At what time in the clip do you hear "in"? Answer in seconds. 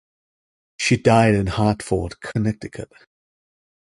1.35-1.45